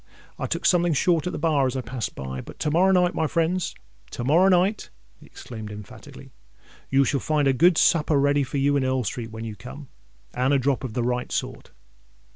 "I 0.39 0.47
took 0.47 0.65
something 0.65 0.93
short 0.93 1.27
at 1.27 1.31
the 1.31 1.37
bar 1.37 1.67
as 1.67 1.77
I 1.77 1.81
passed 1.81 2.15
by; 2.15 2.41
but 2.41 2.57
to 2.57 2.71
morrow 2.71 2.91
night, 2.91 3.13
my 3.13 3.27
friends—to 3.27 4.23
morrow 4.23 4.49
night," 4.49 4.89
he 5.19 5.27
exclaimed 5.27 5.69
emphatically, 5.71 6.31
"you 6.89 7.05
shall 7.05 7.19
find 7.19 7.47
a 7.47 7.53
good 7.53 7.77
supper 7.77 8.19
ready 8.19 8.41
for 8.41 8.57
you 8.57 8.75
in 8.75 8.83
Earl 8.83 9.03
Street 9.03 9.29
when 9.29 9.45
you 9.45 9.55
come, 9.55 9.89
and 10.33 10.55
a 10.55 10.57
drop 10.57 10.83
of 10.83 10.93
the 10.93 11.03
right 11.03 11.31
sort." 11.31 11.69